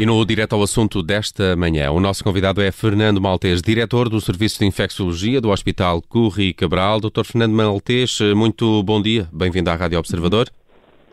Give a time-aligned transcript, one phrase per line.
[0.00, 4.18] E no direto ao assunto desta manhã, o nosso convidado é Fernando Maltês, diretor do
[4.18, 7.00] Serviço de Infecciologia do Hospital Curri Cabral.
[7.00, 10.50] Doutor Fernando Maltês, muito bom dia, bem-vindo à Rádio Observador.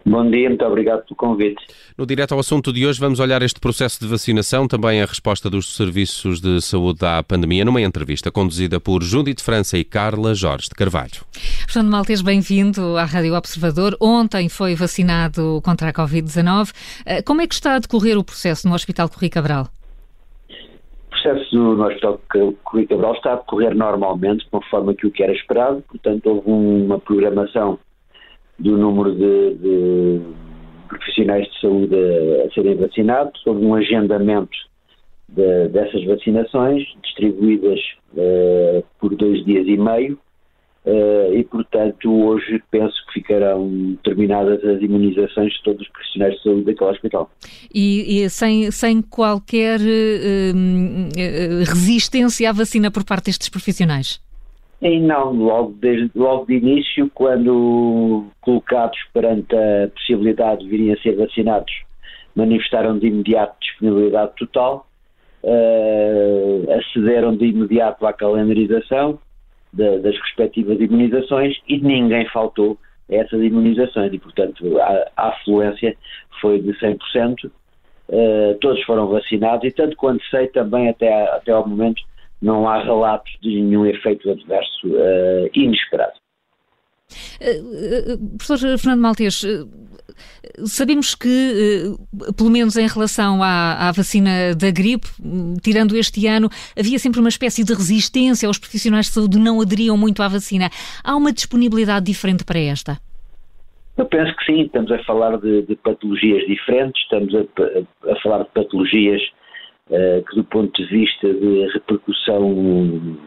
[0.09, 1.61] Bom dia, muito obrigado pelo convite.
[1.97, 5.49] No direto ao assunto de hoje, vamos olhar este processo de vacinação, também a resposta
[5.49, 10.69] dos serviços de saúde à pandemia, numa entrevista conduzida por Judite França e Carla Jorge
[10.69, 11.25] de Carvalho.
[11.67, 13.97] Fernando Maltês, bem-vindo à Rádio Observador.
[13.99, 16.71] Ontem foi vacinado contra a Covid-19.
[17.05, 19.67] Eh, como é que está a decorrer o processo no Hospital Corri Cabral?
[20.49, 22.21] O processo no Hospital
[22.63, 25.83] Corri Cabral está a decorrer normalmente, conforme aquilo que era esperado.
[25.89, 27.77] Portanto, houve uma programação
[28.59, 30.21] do número de, de
[30.87, 31.95] profissionais de saúde
[32.45, 34.57] a, serem vacinados, houve um agendamento
[35.29, 37.79] de, dessas vacinações, distribuídas
[38.13, 40.17] uh, por dois dias e meio,
[40.85, 46.43] uh, e portanto hoje penso que ficarão terminadas as imunizações de todos os profissionais de
[46.43, 47.29] saúde daquele hospital.
[47.73, 50.53] E, e sem, sem qualquer uh,
[51.67, 54.25] resistência à vacina por parte destes profissionais?
[54.81, 60.97] E não, logo, desde, logo de início, quando colocados perante a possibilidade de virem a
[60.97, 61.73] ser vacinados,
[62.35, 64.87] manifestaram de imediato disponibilidade total,
[65.43, 69.19] uh, acederam de imediato à calendarização
[69.73, 72.77] de, das respectivas imunizações e ninguém faltou
[73.09, 74.13] a essas imunizações.
[74.13, 75.97] E, portanto, a, a afluência
[76.39, 77.51] foi de 100%, uh,
[78.09, 82.03] eh, todos foram vacinados e, tanto quanto sei, também até, até ao momento
[82.41, 86.13] não há relatos de nenhum efeito adverso uh, inesperado.
[87.41, 89.41] Uh, professor Fernando Maltês,
[90.65, 91.95] sabemos que,
[92.35, 95.07] pelo menos em relação à, à, vacina da gripe,
[95.61, 99.97] tirando este ano, havia sempre uma espécie de resistência, os profissionais de saúde não aderiam
[99.97, 100.69] muito à vacina.
[101.03, 102.97] Há uma disponibilidade diferente para esta?
[103.97, 108.21] Eu penso que sim, estamos a falar de, de patologias diferentes, estamos a, a, a
[108.21, 109.21] falar de patologias
[109.89, 113.17] que do ponto de vista de repercussão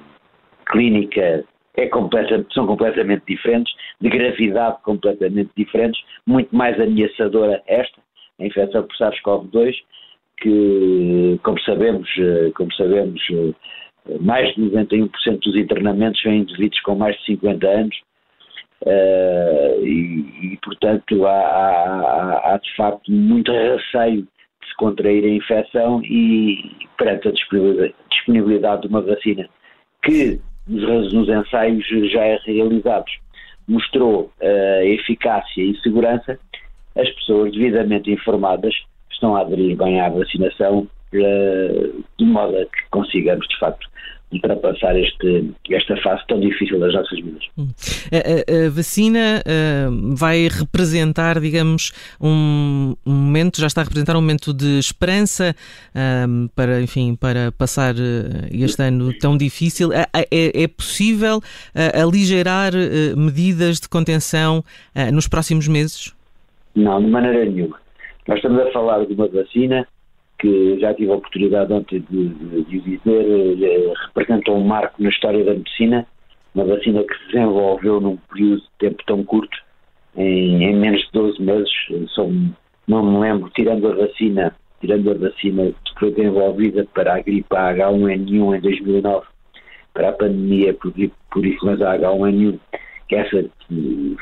[0.66, 1.44] clínica
[1.76, 1.88] é
[2.52, 8.00] são completamente diferentes, de gravidade completamente diferentes, muito mais ameaçadora esta,
[8.38, 9.74] a infecção por SARS-CoV-2,
[10.38, 16.94] que, como sabemos, eh, como sabemos, eh, mais de 91% dos internamentos são indivíduos com
[16.94, 17.96] mais de 50 anos,
[19.82, 24.26] e, e, portanto, há, há, há, de facto muito receio
[24.70, 29.48] se contrair a infecção e perante a disponibilidade de uma vacina
[30.02, 33.12] que nos, ensaios já é realizados
[33.68, 36.38] mostrou uh, eficácia e segurança,
[36.96, 38.74] as pessoas devidamente informadas
[39.10, 43.88] estão a aderir bem à vacinação uh, de modo a que consigamos de facto
[44.32, 47.44] ultrapassar este, esta fase tão difícil das nossas vidas.
[47.58, 47.68] Hum.
[48.12, 54.16] A, a, a vacina uh, vai representar, digamos, um, um, momento, já está a representar
[54.16, 55.54] um momento de esperança
[56.28, 59.92] um, para, enfim, para passar uh, este ano tão difícil.
[59.92, 62.72] É, é, é possível uh, aligerar
[63.16, 64.64] medidas de contenção
[65.12, 66.14] nos próximos meses?
[66.74, 67.78] Não, de maneira nenhuma.
[68.28, 69.86] Nós estamos a falar de uma vacina
[70.40, 75.10] que já tive a oportunidade ontem de, de, de dizer, eh, representam um marco na
[75.10, 76.06] história da medicina,
[76.54, 79.56] uma vacina que se desenvolveu num período de tempo tão curto,
[80.16, 81.70] em, em menos de 12 meses,
[82.88, 87.48] não me lembro, tirando a vacina, tirando a vacina que foi desenvolvida para a gripe
[87.54, 89.26] H1N1 em 2009,
[89.92, 90.92] para a pandemia por,
[91.30, 92.58] por influenza H1N1,
[93.08, 93.44] que essa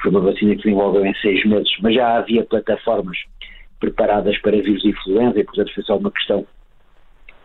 [0.02, 3.16] foi uma vacina que se desenvolveu em seis meses, mas já havia plataformas
[3.78, 6.46] preparadas para vírus de influenza e, portanto, foi só uma questão,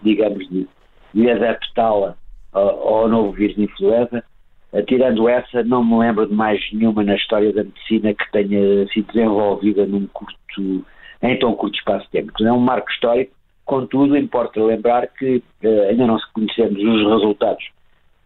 [0.01, 0.67] digamos, de,
[1.13, 2.16] de adaptá-la
[2.51, 4.23] ao, ao, novo vírus de influenza.
[4.72, 8.88] Uh, tirando essa, não me lembro de mais nenhuma na história da medicina que tenha
[8.88, 10.85] sido desenvolvida num curto,
[11.22, 12.31] em tão curto espaço de tempo.
[12.43, 13.34] É um marco histórico,
[13.66, 17.63] contudo, importa lembrar que uh, ainda não se conhecemos os resultados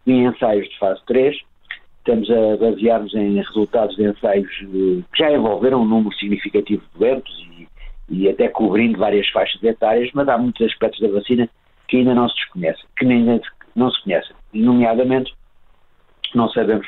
[0.06, 1.36] de ensaios de fase 3,
[1.98, 7.32] estamos a basear-nos em resultados de ensaios que já envolveram um número significativo de doentes
[7.58, 7.68] e
[8.28, 11.48] até cobrindo várias faixas etárias, mas há muitos aspectos da vacina
[11.88, 13.40] que ainda não se desconhecem, que nem
[13.74, 14.34] não se conhecem.
[14.52, 15.32] Nomeadamente,
[16.34, 16.86] não sabemos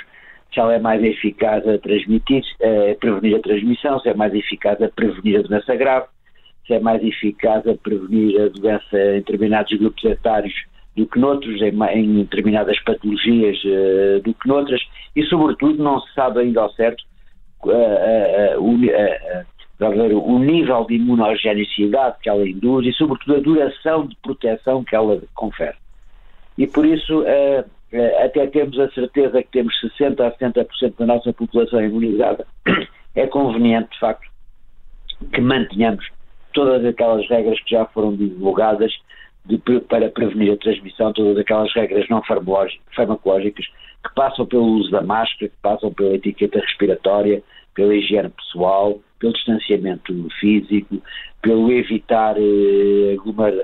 [0.52, 4.80] se ela é mais eficaz a transmitir, a prevenir a transmissão, se é mais eficaz
[4.82, 6.06] a prevenir a doença grave,
[6.66, 10.54] se é mais eficaz a prevenir a doença em determinados grupos etários
[10.96, 14.80] do que noutros, em, em determinadas patologias uh, do que noutras,
[15.14, 17.02] e sobretudo não se sabe ainda ao certo
[17.64, 19.46] uh, uh,
[19.88, 24.94] ver o nível de imunogenicidade que ela induz e, sobretudo, a duração de proteção que
[24.94, 25.76] ela confere.
[26.58, 31.06] E por isso, uh, uh, até temos a certeza que temos 60% a 70% da
[31.06, 32.46] nossa população imunizada,
[33.16, 34.28] é conveniente, de facto,
[35.32, 36.06] que mantenhamos
[36.52, 38.92] todas aquelas regras que já foram divulgadas
[39.46, 43.66] de, para prevenir a transmissão, todas aquelas regras não farmacológicas
[44.02, 47.42] que passam pelo uso da máscara, que passam pela etiqueta respiratória,
[47.74, 51.00] pela higiene pessoal, pelo distanciamento físico,
[51.42, 53.16] pelo evitar eh,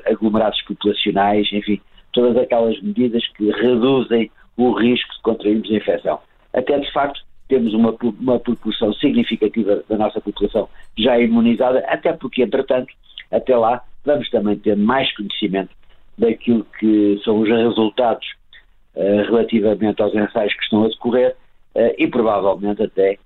[0.06, 1.80] aglomerados populacionais, enfim,
[2.12, 6.20] todas aquelas medidas que reduzem o risco de contrairmos a infecção.
[6.52, 12.42] Até de facto temos uma, uma proporção significativa da nossa população já imunizada, até porque,
[12.42, 12.92] entretanto,
[13.30, 15.70] até lá vamos também ter mais conhecimento
[16.18, 18.26] daquilo que são os resultados
[18.94, 21.36] uh, relativamente aos ensaios que estão a decorrer
[21.74, 23.18] uh, e provavelmente até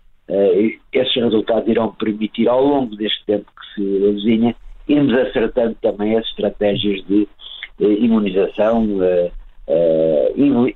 [0.93, 4.55] esses resultados irão permitir ao longo deste tempo que se avizinha
[4.89, 7.29] irmos acertando também as estratégias de
[7.81, 8.87] imunização,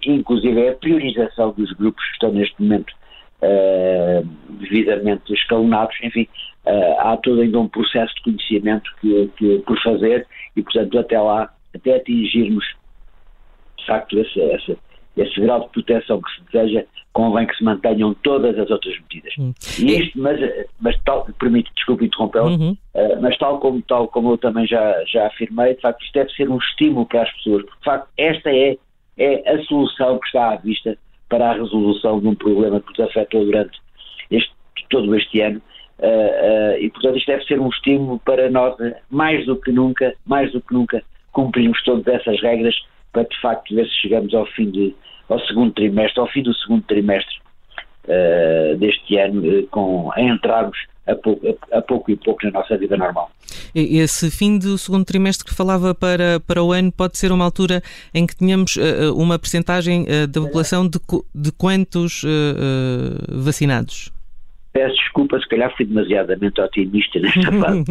[0.02, 2.92] inclusive a priorização dos grupos que estão neste momento
[4.60, 6.26] devidamente escalonados, enfim,
[6.98, 11.52] há todo ainda um processo de conhecimento que, que, por fazer e, portanto, até lá,
[11.74, 12.64] até atingirmos,
[13.78, 14.78] de facto, esse, esse,
[15.16, 19.32] esse grau de proteção que se deseja, convém que se mantenham todas as outras medidas.
[19.38, 19.54] Hum.
[19.78, 20.40] E isto, mas,
[20.80, 22.76] mas tal, permite, desculpe interrompê-lo, uhum.
[22.94, 26.32] uh, mas tal como, tal como eu também já, já afirmei, de facto, isto deve
[26.32, 28.76] ser um estímulo para as pessoas, porque, de facto, esta é,
[29.16, 33.08] é a solução que está à vista para a resolução de um problema que nos
[33.08, 33.78] afetou durante
[34.30, 34.52] este,
[34.90, 35.62] todo este ano.
[35.96, 38.74] Uh, uh, e portanto isto deve ser um estímulo para nós,
[39.08, 41.00] mais do que nunca, mais do que nunca,
[41.32, 42.74] cumprirmos todas essas regras
[43.14, 44.94] para de facto ver se chegamos ao fim de,
[45.28, 47.36] ao segundo trimestre, ao fim do segundo trimestre
[48.04, 50.76] uh, deste ano, com, a entrarmos
[51.06, 53.30] a pouco, a, a pouco, e pouco na nossa vida normal.
[53.74, 57.82] Esse fim do segundo trimestre que falava para, para o ano pode ser uma altura
[58.12, 60.98] em que tenhamos uh, uma percentagem uh, da população de,
[61.34, 62.28] de quantos uh,
[63.42, 64.12] vacinados?
[64.72, 67.84] Peço desculpa, se calhar fui demasiadamente otimista nesta fase.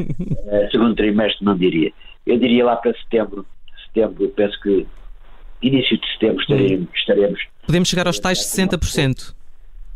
[0.69, 1.91] segundo trimestre não diria.
[2.25, 3.45] Eu diria lá para setembro.
[3.85, 4.85] Setembro, penso que
[5.63, 6.87] início de setembro estaremos.
[6.95, 9.33] estaremos Podemos chegar aos tais 60%.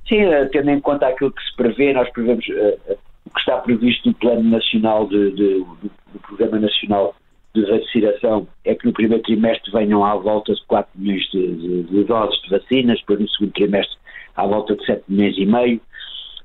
[0.08, 0.22] Sim,
[0.52, 2.46] tendo em conta aquilo que se prevê, nós prevemos
[3.28, 7.14] o que está previsto no Plano Nacional de, de, do, do, Programa Nacional
[7.54, 11.84] de Vacinação é que no primeiro trimestre venham à volta de 4 milhões de, de,
[11.84, 13.98] de doses de vacinas, depois no segundo trimestre
[14.36, 15.82] à volta de 7 milhões e meio,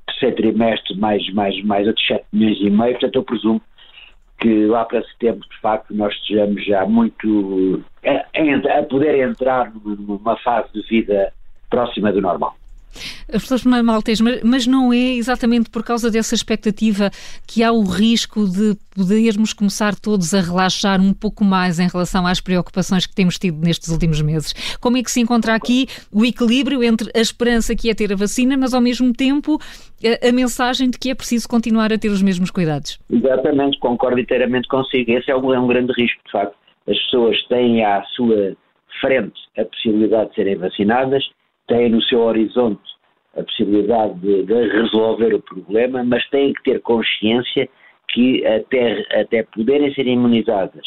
[0.07, 3.61] terceiro trimestre mais, mais, mais outros 7 milhões e meio, portanto eu presumo
[4.43, 10.35] que lá para setembro, de facto, nós estejamos já muito a, a poder entrar numa
[10.37, 11.31] fase de vida
[11.69, 12.53] próxima do normal.
[13.27, 17.09] Professor Maltês, mas não é exatamente por causa dessa expectativa
[17.47, 22.27] que há o risco de podermos começar todos a relaxar um pouco mais em relação
[22.27, 24.53] às preocupações que temos tido nestes últimos meses?
[24.79, 28.15] Como é que se encontra aqui o equilíbrio entre a esperança que é ter a
[28.15, 29.59] vacina, mas ao mesmo tempo
[30.03, 32.99] a, a mensagem de que é preciso continuar a ter os mesmos cuidados?
[33.09, 35.11] Exatamente, concordo inteiramente consigo.
[35.11, 36.55] Esse é um, é um grande risco, de facto.
[36.87, 38.55] As pessoas têm à sua
[39.01, 41.23] frente a possibilidade de serem vacinadas
[41.67, 42.81] têm no seu horizonte
[43.37, 47.67] a possibilidade de, de, resolver o problema, mas têm que ter consciência
[48.09, 50.85] que até, até poderem ser imunizadas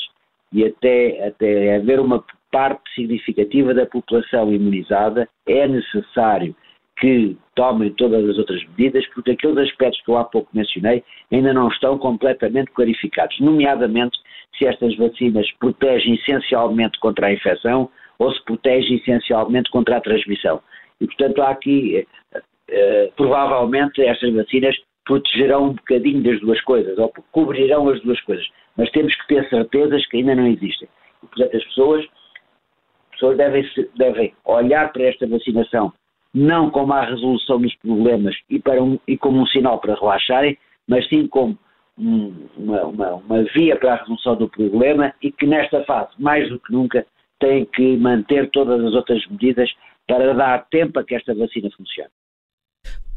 [0.53, 6.55] e até, até haver uma parte significativa da população imunizada, é necessário
[6.99, 11.53] que tomem todas as outras medidas, porque aqueles aspectos que eu há pouco mencionei ainda
[11.53, 14.17] não estão completamente clarificados, nomeadamente
[14.57, 20.61] se estas vacinas protegem essencialmente contra a infecção ou se protege essencialmente contra a transmissão.
[21.01, 26.99] E, portanto, há aqui, eh, eh, provavelmente, estas vacinas protegerão um bocadinho das duas coisas,
[26.99, 28.47] ou cobrirão as duas coisas,
[28.77, 30.89] mas temos que ter certezas que ainda não existem.
[31.23, 35.93] E, portanto, as pessoas, as pessoas devem, devem olhar para esta vacinação
[36.37, 40.59] não como a resolução dos problemas e, para um, e como um sinal para relaxarem,
[40.87, 41.59] mas sim como
[41.97, 46.61] uma, uma, uma, via para a resolução do problema e que nesta fase, mais do
[46.61, 47.07] que nunca,
[47.39, 49.71] tem que manter todas as outras medidas
[50.07, 52.11] para dar tempo a que esta vacina funcione.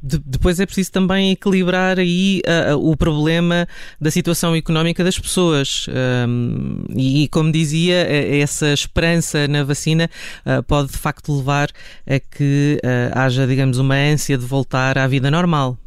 [0.02, 3.68] De, depois é preciso também equilibrar aí uh, o problema
[4.00, 8.08] da situação económica das pessoas um, e, como dizia,
[8.42, 10.10] essa esperança na vacina
[10.46, 11.68] uh, pode de facto levar
[12.08, 15.78] a que uh, haja, digamos, uma ânsia de voltar à vida normal.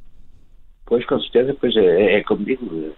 [0.84, 2.92] Pois, com certeza, pois é, é como digo,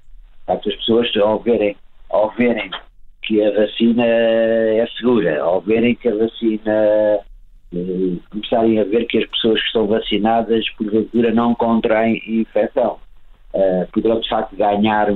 [0.49, 1.77] as pessoas ao verem,
[2.11, 2.71] ao verem
[3.25, 7.21] que a vacina é segura, ao verem que a vacina
[7.75, 12.99] eh, começarem a ver que as pessoas que estão vacinadas, porventura, não contraem infecção.
[13.53, 15.07] Uh, poderão, de facto, ganhar,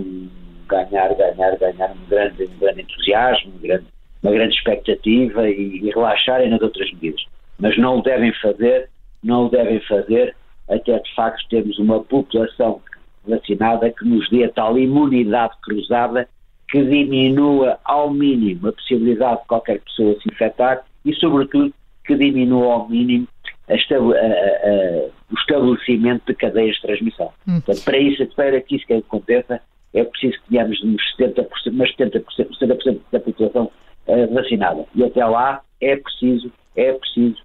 [0.69, 3.87] ganhar, ganhar, ganhar um grande, um grande entusiasmo, um grande,
[4.23, 7.21] uma grande expectativa e, e relaxarem nas outras medidas.
[7.59, 8.89] Mas não o devem fazer,
[9.23, 10.37] não o devem fazer
[10.69, 12.81] até, de facto, termos uma população
[13.27, 16.29] vacinada que nos dê tal imunidade cruzada
[16.69, 21.73] que diminua ao mínimo a possibilidade de qualquer pessoa se infectar e, sobretudo,
[22.05, 23.27] que diminua ao mínimo
[23.69, 27.33] a, a, a, o estabelecimento de cadeias de transmissão.
[27.47, 27.61] Hum.
[27.61, 29.61] Portanto, para isso, para que isso que aconteça,
[29.95, 32.25] é preciso que tenhamos uns 70%, mas 70%,
[32.59, 33.71] 70 da população
[34.07, 34.85] uh, vacinada.
[34.95, 37.43] E até lá é preciso, é preciso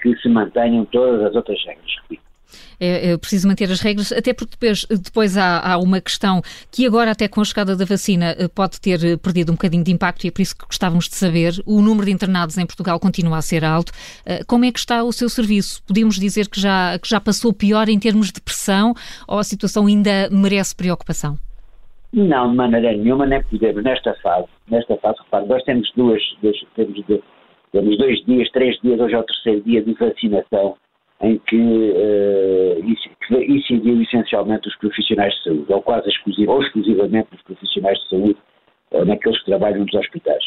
[0.00, 2.20] que se mantenham todas as outras regras.
[2.78, 6.86] É, é, preciso manter as regras, até porque depois, depois há, há, uma questão que
[6.86, 9.92] agora, até com a chegada da vacina, eh, pode ter eh, perdido um bocadinho de
[9.92, 11.52] impacto e é por isso que gostávamos de saber.
[11.64, 13.92] O número de internados em Portugal continua a ser alto.
[14.26, 15.82] Eh, como é que está o seu serviço?
[15.86, 18.94] Podemos dizer que já, que já passou pior em termos de pressão
[19.26, 21.38] ou a situação ainda merece preocupação?
[22.12, 23.82] Não, de maneira nenhuma, nem podemos.
[23.82, 26.22] Nesta fase, nesta fase, repare, nós temos duas,
[26.74, 27.04] temos,
[27.72, 30.76] temos dois dias, três dias, hoje é o terceiro dia de vacinação
[31.22, 37.42] em que, uh, incidiu essencialmente os profissionais de saúde, ou quase exclusivo, ou exclusivamente os
[37.42, 38.36] profissionais de saúde,
[38.92, 40.44] uh, naqueles que trabalham nos hospitais.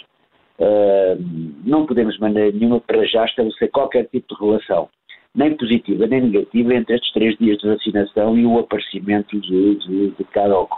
[0.59, 1.17] Uh,
[1.65, 4.89] não podemos de maneira nenhuma para já estabelecer qualquer tipo de relação,
[5.33, 10.09] nem positiva nem negativa, entre estes três dias de vacinação e o aparecimento de, de,
[10.11, 10.27] de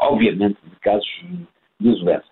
[0.01, 1.07] obviamente, de casos
[1.79, 2.31] de doença.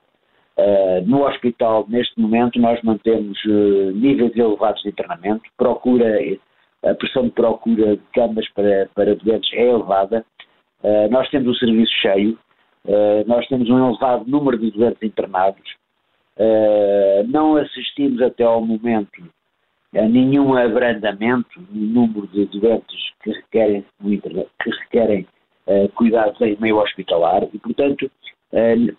[0.58, 6.22] Uh, no hospital, neste momento, nós mantemos uh, níveis elevados de internamento, procura
[6.84, 10.26] a pressão de procura de camas para, para doentes é elevada,
[10.84, 12.38] uh, nós temos o serviço cheio,
[12.86, 15.76] uh, nós temos um elevado número de doentes internados,
[16.38, 19.24] uh, não assistimos até ao momento
[19.96, 25.28] a nenhum abrandamento no número de doentes que requerem, que requerem
[25.96, 27.48] cuidados em meio hospitalar.
[27.52, 28.10] E, portanto,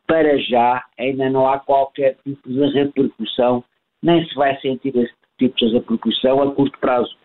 [0.04, 3.62] para já ainda não há qualquer tipo de repercussão,
[4.02, 7.16] nem se vai sentir esse tipo de repercussão a curto prazo.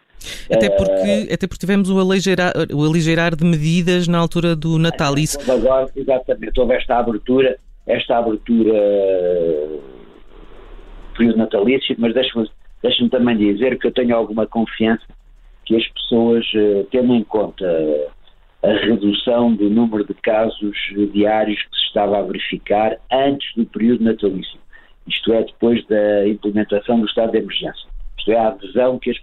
[0.52, 5.18] Até porque, até porque tivemos o aligeirar, o aligeirar de medidas na altura do Natal.
[5.18, 5.40] Isso...
[5.52, 8.74] Agora, exatamente, houve esta abertura, esta abertura
[11.16, 12.48] período natalício, mas deixa-me
[12.84, 15.06] deixa também dizer que eu tenho alguma confiança
[15.66, 17.66] que as pessoas, eh, tendo em conta
[18.62, 20.78] a redução do número de casos
[21.12, 24.60] diários que se estava a verificar antes do período natalício,
[25.08, 27.95] isto é, depois da implementação do estado de emergência
[28.28, 29.14] é, a adesão que,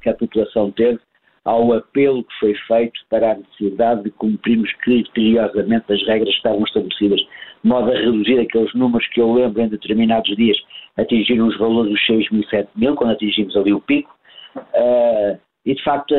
[0.00, 0.98] que a população teve
[1.44, 6.62] ao apelo que foi feito para a necessidade de cumprirmos criteriosamente as regras que estavam
[6.62, 10.56] estabelecidas, de modo a reduzir aqueles números que eu lembro em determinados dias
[10.96, 14.14] atingiram os valores dos 6 mil, 7 mil, quando atingimos ali o pico,
[14.56, 16.14] uh, e de facto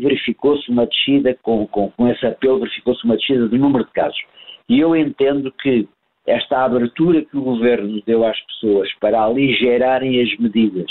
[0.00, 4.18] verificou-se uma descida, com, com, com esse apelo verificou-se uma descida do número de casos.
[4.68, 5.88] E eu entendo que
[6.26, 10.90] esta abertura que o Governo deu às pessoas para aligerarem as medidas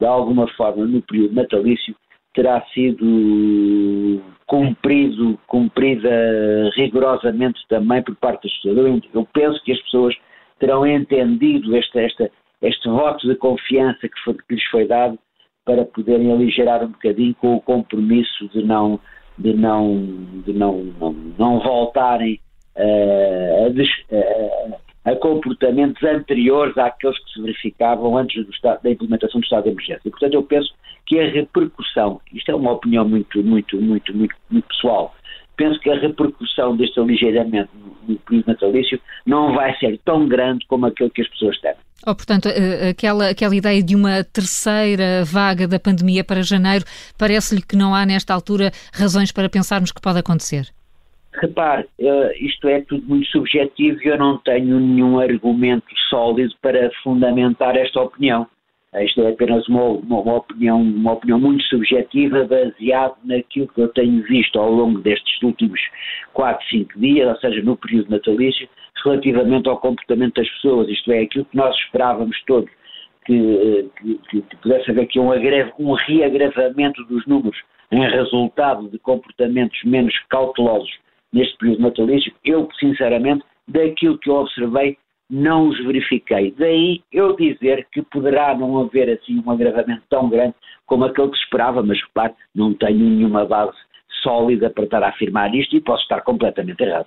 [0.00, 1.94] de alguma forma, no período natalício,
[2.34, 6.10] terá sido cumprido, cumprida
[6.74, 9.02] rigorosamente também por parte das pessoas.
[9.14, 10.14] Eu, penso que as pessoas
[10.58, 15.18] terão entendido este, voto de confiança que, foi, que lhes foi dado
[15.64, 18.98] para poderem aligerar um bocadinho com o compromisso de não,
[19.38, 22.40] de não, de não, não, não voltarem
[22.76, 24.69] uh, a, des, uh,
[25.04, 30.02] a comportamentos anteriores àqueles que se verificavam antes estado, da implementação do estado de emergência.
[30.04, 30.72] E, portanto, eu penso
[31.06, 35.14] que a repercussão, isto é uma opinião muito, muito, muito, muito, muito pessoal,
[35.56, 37.70] penso que a repercussão deste aligeiramento
[38.08, 41.76] no período natalício não vai ser tão grande como aquilo que as pessoas temem.
[42.06, 42.48] Oh, portanto,
[42.88, 46.84] aquela, aquela ideia de uma terceira vaga da pandemia para janeiro,
[47.18, 50.72] parece-lhe que não há nesta altura razões para pensarmos que pode acontecer?
[51.40, 56.90] Repare, uh, isto é tudo muito subjetivo e eu não tenho nenhum argumento sólido para
[57.02, 58.46] fundamentar esta opinião.
[58.94, 64.22] Isto é apenas uma, uma, opinião, uma opinião muito subjetiva, baseada naquilo que eu tenho
[64.24, 65.80] visto ao longo destes últimos
[66.34, 68.68] 4, 5 dias, ou seja, no período natalício,
[69.04, 70.88] relativamente ao comportamento das pessoas.
[70.88, 72.68] Isto é, aquilo que nós esperávamos todos,
[73.24, 73.84] que, eh,
[74.28, 75.30] que, que pudesse haver aqui um,
[75.78, 77.58] um reagravamento dos números
[77.92, 80.90] em resultado de comportamentos menos cautelosos
[81.32, 84.96] neste período natalício, eu, sinceramente, daquilo que eu observei,
[85.30, 86.52] não os verifiquei.
[86.58, 90.54] Daí eu dizer que poderá não haver assim um agravamento tão grande
[90.86, 93.76] como aquele que se esperava, mas claro, não tenho nenhuma base
[94.22, 97.06] sólida para estar a afirmar isto e posso estar completamente errado.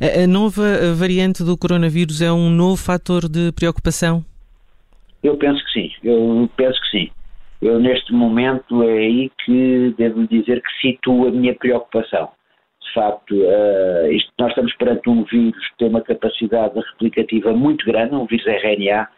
[0.00, 4.24] A nova variante do coronavírus é um novo fator de preocupação?
[5.22, 7.10] Eu penso que sim, eu penso que sim.
[7.60, 12.30] Eu neste momento é aí que devo dizer que situo a minha preocupação
[12.92, 17.86] de facto, uh, isto, nós estamos perante um vírus que tem uma capacidade replicativa muito
[17.86, 19.08] grande, um vírus RNA,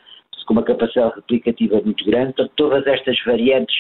[0.46, 3.74] com uma capacidade replicativa muito grande, portanto, todas estas variantes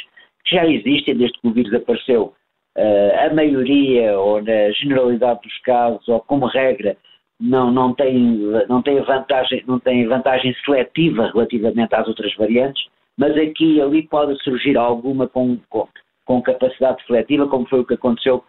[0.44, 2.32] que já existem desde que o vírus apareceu,
[2.76, 6.96] uh, a maioria, ou na generalidade dos casos, ou como regra,
[7.40, 8.14] não, não, tem,
[8.68, 12.82] não, tem vantagem, não tem vantagem seletiva relativamente às outras variantes,
[13.18, 15.86] mas aqui e ali pode surgir alguma com, com,
[16.24, 18.42] com capacidade seletiva, como foi o que aconteceu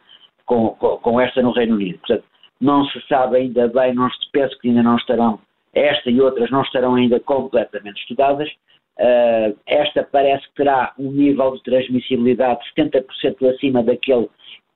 [0.46, 2.00] com, com, com, esta no Reino Unido.
[2.00, 2.24] Portanto,
[2.62, 5.40] não se sabe ainda bem, não se pensa que ainda não estarão,
[5.74, 8.50] esta e outras não estarão ainda completamente estudadas.
[8.98, 14.30] Uh, esta parece que terá um nível de transmissibilidade 70% acima daquele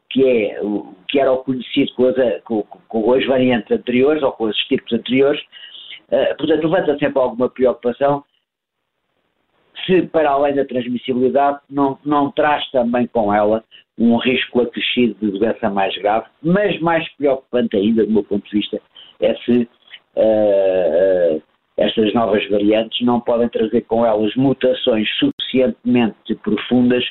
[0.09, 0.59] que, é,
[1.07, 4.91] que era o conhecido com as, com, com as variantes anteriores ou com os tipos
[4.91, 5.41] anteriores.
[6.11, 8.23] Uh, portanto, levanta sempre alguma preocupação
[9.89, 13.63] se, para além da transmissibilidade, não, não traz também com ela
[13.97, 18.57] um risco acrescido de doença mais grave, mas mais preocupante ainda, do meu ponto de
[18.57, 18.79] vista,
[19.19, 19.67] é se
[20.15, 21.41] uh,
[21.75, 27.03] estas novas variantes não podem trazer com elas mutações suficientemente profundas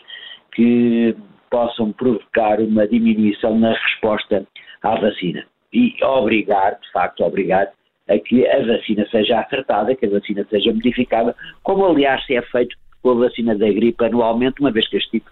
[0.52, 1.14] que
[1.50, 4.46] possam provocar uma diminuição na resposta
[4.82, 5.44] à vacina.
[5.72, 7.70] E obrigar, de facto, obrigar
[8.08, 12.42] a que a vacina seja acertada, que a vacina seja modificada, como aliás se é
[12.42, 15.30] feito com a vacina da gripe anualmente, uma vez que este tipo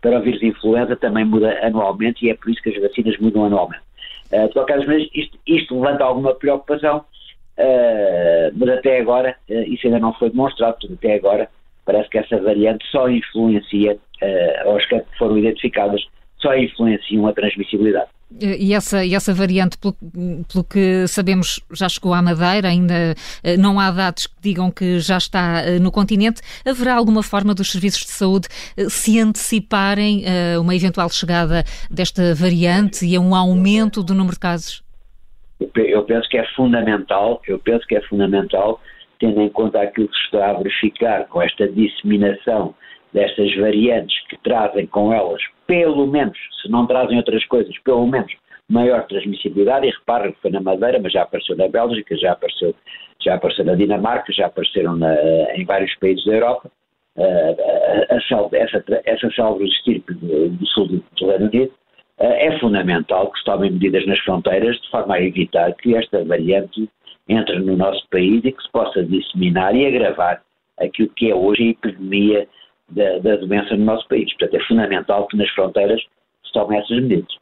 [0.00, 3.18] para o vírus de influenza também muda anualmente e é por isso que as vacinas
[3.18, 3.82] mudam anualmente.
[4.30, 9.86] Uh, de qualquer maneira, isto, isto, levanta alguma preocupação, uh, mas até agora uh, isso
[9.86, 11.48] ainda não foi demonstrado, porque até agora
[11.84, 13.96] parece que essa variante só influencia,
[14.64, 16.04] ou as que foram identificadas,
[16.38, 18.08] só influenciam a transmissibilidade.
[18.40, 23.56] E essa, e essa variante, pelo, pelo, que sabemos, já chegou à Madeira, ainda eh,
[23.56, 26.42] não há dados que digam que já está eh, no continente.
[26.66, 30.24] Haverá alguma forma dos serviços de saúde eh, se anteciparem
[30.60, 34.82] uma eventual chegada desta variante e a um aumento do número de casos?
[35.74, 38.80] Eu penso que é fundamental, eu penso que é fundamental,
[39.20, 42.74] tendo em conta aquilo que se está a verificar com esta disseminação
[43.16, 48.30] destas variantes que trazem com elas, pelo menos, se não trazem outras coisas, pelo menos
[48.68, 52.74] maior transmissibilidade, e repare que foi na Madeira, mas já apareceu na Bélgica, já apareceu,
[53.24, 55.14] já apareceu na Dinamarca, já apareceram na,
[55.54, 56.70] em vários países da Europa,
[57.16, 57.56] uh,
[58.10, 58.84] a, a, essa,
[59.64, 61.72] estirpe do, do sul do, do Reino Unido,
[62.20, 66.22] uh, é fundamental que se tomem medidas nas fronteiras de forma a evitar que esta
[66.22, 66.86] variante
[67.28, 70.42] entre no nosso país e que se possa disseminar e agravar
[70.78, 72.46] aquilo que é hoje a epidemia
[72.90, 74.32] da, da doença no nosso país.
[74.34, 76.00] Portanto, é fundamental que nas fronteiras
[76.44, 77.36] se tomem essas medidas.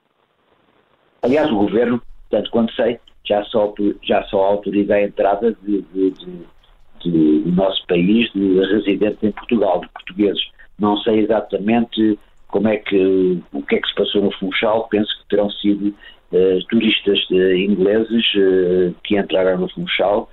[1.23, 6.11] Aliás, o governo, tanto quanto sei, já só, já só autoriza a entrada de, de,
[6.11, 10.43] de, do nosso país de residentes em Portugal, de portugueses.
[10.79, 15.11] Não sei exatamente como é que, o que é que se passou no Funchal, penso
[15.19, 20.31] que terão sido uh, turistas uh, ingleses uh, que entraram no Funchal,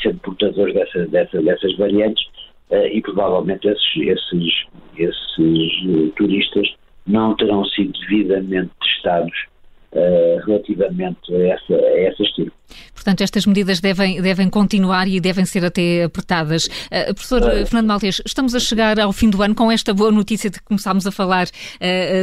[0.00, 2.37] sendo portadores dessa, dessa, dessas variantes, eh,
[2.70, 6.74] e provavelmente esses, esses, esses eh, turistas
[7.06, 9.48] não terão sido devidamente testados
[9.90, 12.52] Uh, relativamente a essa, a essa estilo.
[12.94, 16.66] Portanto, estas medidas devem, devem continuar e devem ser até apertadas.
[16.66, 20.10] Uh, professor uh, Fernando Maltês, estamos a chegar ao fim do ano com esta boa
[20.10, 21.46] notícia de que começámos a falar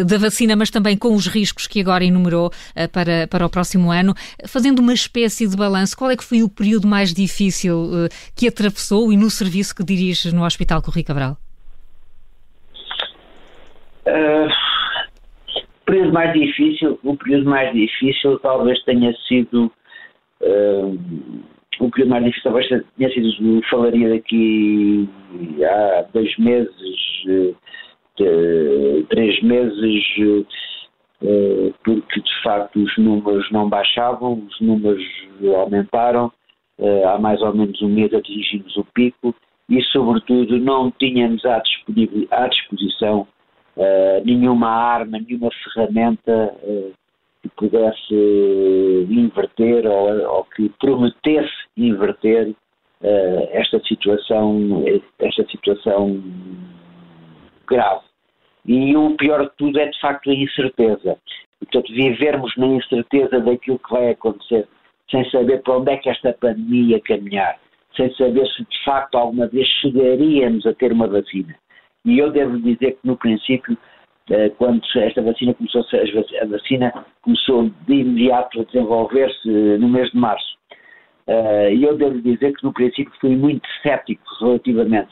[0.05, 2.51] da vacina, mas também com os riscos que agora enumerou
[2.91, 4.13] para, para o próximo ano.
[4.47, 7.91] Fazendo uma espécie de balanço, qual é que foi o período mais difícil
[8.35, 11.37] que atravessou e no serviço que dirige no Hospital Corri Cabral?
[14.07, 14.74] Uh
[15.85, 19.71] período mais difícil, o período mais difícil talvez tenha sido
[20.41, 20.99] uh,
[21.79, 25.09] o período mais difícil talvez tenha sido, falaria daqui
[25.63, 26.73] há dois meses,
[27.27, 27.55] uh,
[29.09, 30.45] três meses,
[31.83, 35.03] porque de facto os números não baixavam, os números
[35.55, 36.31] aumentaram,
[37.07, 39.35] há mais ou menos um mês atingimos o pico
[39.69, 41.61] e sobretudo não tínhamos à,
[42.31, 43.27] à disposição
[43.77, 46.93] uh, nenhuma arma, nenhuma ferramenta uh,
[47.41, 54.83] que pudesse inverter ou, ou, que prometesse inverter uh, esta situação,
[55.19, 56.21] esta situação
[57.67, 58.05] grave.
[58.65, 61.17] E o pior de tudo é de facto a incerteza.
[61.59, 64.67] Portanto, vivermos na incerteza daquilo que vai acontecer,
[65.09, 67.59] sem saber para onde é que esta pandemia caminhar,
[67.95, 71.55] sem saber se de facto alguma vez chegaríamos a ter uma vacina.
[72.05, 73.75] E eu devo dizer que no princípio,
[74.29, 80.11] eh, quando esta vacina começou a vacina começou de imediato a desenvolver-se eh, no mês
[80.11, 80.55] de março.
[81.27, 85.09] Eh, e eu devo dizer que no princípio fui muito cético relativamente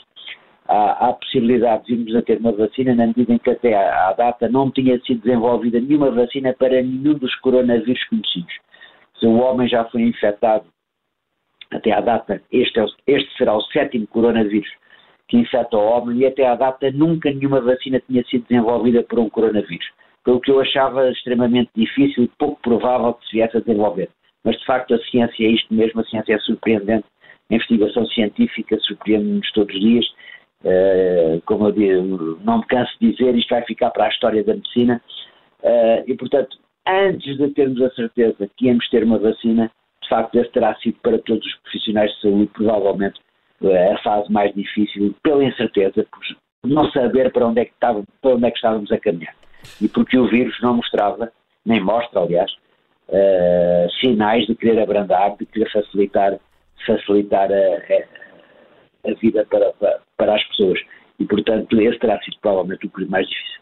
[0.68, 4.10] à, à, possibilidade de irmos a ter uma vacina, na medida em que até à,
[4.10, 8.54] à, data não tinha sido desenvolvida nenhuma vacina para nenhum dos coronavírus conhecidos.
[9.20, 10.66] Se o homem já foi infectado
[11.72, 14.70] até à data, este, é, este será o sétimo coronavírus
[15.34, 19.18] que infecta o homem e até à data nunca nenhuma vacina tinha sido desenvolvida por
[19.18, 19.88] um coronavírus.
[20.24, 24.10] Pelo que eu achava extremamente difícil e pouco provável que se viesse a desenvolver.
[24.44, 27.06] mas de facto a ciência é isto mesmo, a ciência é surpreendente,
[27.50, 30.06] a investigação científica surpreende-nos todos os dias.
[30.64, 34.44] Uh, como eu digo, não me canso de dizer, isto vai ficar para a história
[34.44, 35.02] da medicina.
[35.64, 36.56] Uh, e, portanto,
[36.88, 39.72] antes de termos a certeza que íamos ter uma vacina,
[40.04, 43.20] de facto, esse terá sido para todos os profissionais de saúde, provavelmente,
[43.72, 48.36] a fase mais difícil, pela incerteza, por não saber para onde, é que estávamos, para
[48.36, 49.36] onde é que estávamos a caminhar.
[49.82, 51.32] E porque o vírus não mostrava,
[51.66, 52.52] nem mostra, aliás,
[53.10, 56.40] uh, sinais de querer abrandar, de querer facilitar,
[56.86, 60.80] facilitar a, a vida para, para, para, as pessoas.
[61.20, 63.62] E, portanto, esse terá sido provavelmente o período mais difícil.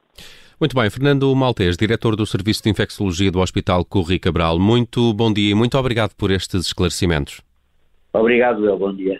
[0.60, 5.34] Muito bem, Fernando Maltês, diretor do Serviço de Infecciologia do Hospital Corri Cabral, muito bom
[5.34, 7.42] dia e muito obrigado por estes esclarecimentos.
[8.14, 9.20] Obrigado, El, bom dia.